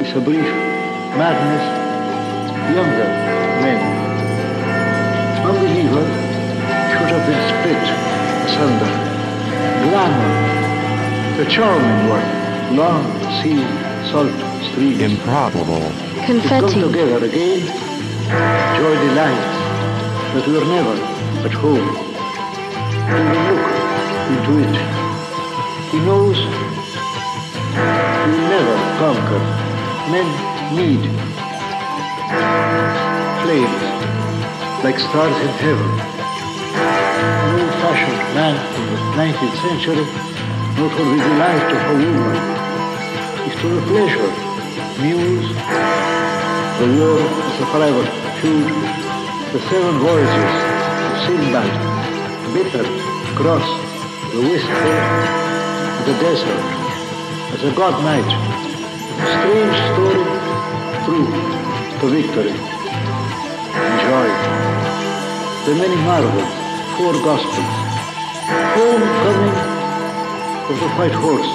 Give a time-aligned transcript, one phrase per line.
[0.00, 0.50] is a brief
[1.20, 1.64] madness
[2.74, 3.08] younger
[3.60, 3.80] men.
[5.44, 6.04] Unbeliever
[6.90, 7.84] should have been split
[8.46, 8.90] asunder.
[9.84, 10.32] Glamour,
[11.36, 13.04] the charming one, long
[13.42, 13.60] sea,
[14.10, 14.32] salt
[14.70, 15.00] streams.
[15.02, 15.84] Improbable.
[16.24, 16.40] Confetti.
[16.42, 16.80] To come Confetti.
[16.80, 17.60] together again,
[18.76, 19.54] joy delights
[20.32, 20.96] that we are never
[21.44, 21.88] at home.
[23.06, 23.64] He we look
[24.32, 24.76] into it.
[25.90, 29.69] He knows he will never conquer.
[30.10, 30.28] Men
[30.74, 31.02] need
[33.42, 33.82] flames
[34.84, 35.90] like stars in heaven.
[37.44, 40.30] An old-fashioned man from the 19th century
[40.80, 42.36] not for the delight of a woman,
[43.44, 44.32] is to the pleasure,
[45.02, 45.50] muse,
[46.80, 48.04] the war is a forever
[48.40, 48.70] feud,
[49.52, 50.54] the seven voyages
[51.04, 51.72] of Sinbad,
[52.54, 52.84] bitter,
[53.36, 53.66] cross,
[54.32, 54.96] the wistful,
[56.06, 56.64] the desert,
[57.52, 58.69] as a god knight,
[59.28, 60.24] strange story,
[61.04, 61.28] true
[62.00, 62.54] to victory.
[63.70, 64.28] Enjoy.
[65.66, 66.52] The many marvels,
[66.96, 67.72] four gospels,
[68.74, 69.56] homecoming
[70.70, 71.52] of the white horse.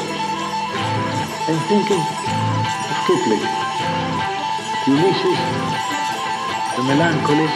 [1.48, 3.46] I'm thinking of Kipling,
[4.88, 5.42] Ulysses,
[6.76, 7.50] the melancholy,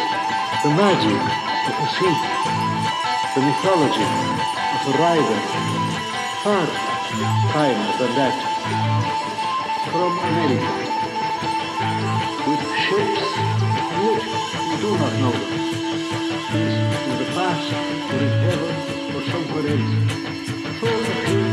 [0.63, 1.21] the magic
[1.69, 2.15] of the sea,
[3.35, 4.09] the mythology
[4.73, 5.39] of a rider,
[6.43, 6.65] far
[7.53, 8.48] finer than that,
[14.89, 15.33] do not know,
[16.57, 17.73] in the past
[18.11, 18.73] or in heaven
[19.15, 19.93] or somewhere else.
[20.65, 21.45] The thought of him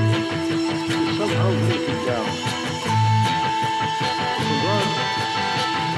[1.05, 2.29] is somehow breaking down.
[4.65, 4.89] God,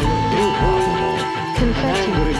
[0.03, 2.11] our true home, an Confetti.
[2.11, 2.35] angry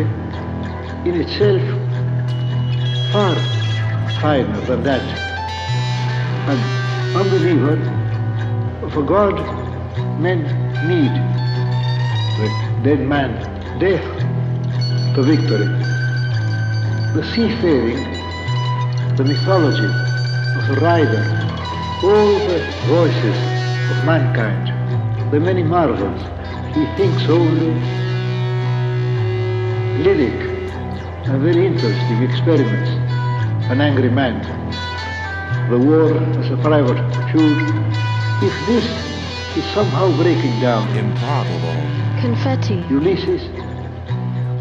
[0.00, 1.62] in itself
[3.12, 3.36] far
[4.20, 5.02] finer than that.
[6.48, 6.58] An
[7.16, 8.02] unbeliever
[8.96, 9.34] a God
[10.20, 10.40] men
[10.86, 11.14] need
[12.38, 12.48] the
[12.84, 14.04] dead man, death,
[15.16, 15.66] the victory.
[17.14, 18.04] The seafaring,
[19.16, 21.24] the mythology of the rider,
[22.04, 23.36] all the voices
[23.90, 26.20] of mankind, the many marvels,
[26.74, 28.01] he thinks only
[29.98, 30.40] lyric
[31.28, 32.90] and very interesting experiments,
[33.70, 34.40] an angry man,
[35.70, 36.98] the war as a private
[37.30, 37.58] feud.
[38.42, 38.84] If this
[39.56, 41.76] is somehow breaking down, Improbable.
[42.20, 42.82] Confetti.
[42.90, 43.42] Ulysses,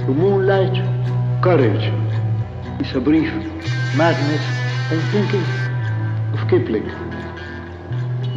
[0.06, 0.76] the moonlight,
[1.42, 1.86] courage
[2.82, 3.32] is a brief
[3.96, 4.44] madness
[4.92, 5.46] and thinking
[6.34, 6.90] of Kipling.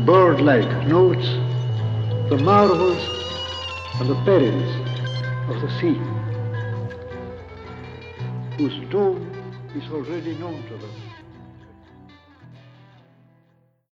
[0.07, 1.27] Bird-like notes,
[2.31, 3.03] the marvels
[4.01, 4.71] and the perils
[5.51, 6.14] of the sea,
[8.57, 9.31] whose doom
[9.75, 11.14] is already known to them.